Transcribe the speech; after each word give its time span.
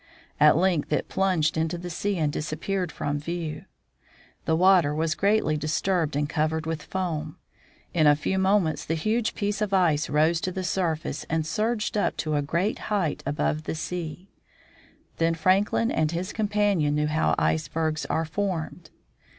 At 0.39 0.57
length 0.57 0.91
it 0.91 1.09
plunged 1.09 1.55
into 1.57 1.77
the 1.77 1.91
sea 1.91 2.17
and 2.17 2.33
disappeared 2.33 2.91
from 2.91 3.19
view. 3.19 3.65
The 4.45 4.55
water 4.55 4.95
was 4.95 5.13
greatly 5.13 5.57
disturbed 5.57 6.15
and 6.15 6.27
covered 6.27 6.65
with 6.65 6.81
foam. 6.81 7.37
In 7.93 8.07
a 8.07 8.15
few 8.15 8.39
moments 8.39 8.83
the 8.83 8.95
huge 8.95 9.35
piece 9.35 9.61
of 9.61 9.75
ice 9.75 10.09
rose 10.09 10.41
to 10.41 10.51
the 10.51 10.63
surface 10.63 11.23
and 11.25 11.45
surged 11.45 11.95
up 11.97 12.17
to 12.17 12.33
a 12.35 12.41
great 12.41 12.79
height 12.89 13.21
above 13.27 13.65
the 13.65 13.75
sea. 13.75 14.31
Then 15.17 15.35
Franklin 15.35 15.91
and 15.91 16.09
his 16.09 16.33
companion 16.33 16.95
knew 16.95 17.05
how 17.05 17.35
icebergs 17.37 18.07
are 18.07 18.25
formed. 18.25 18.89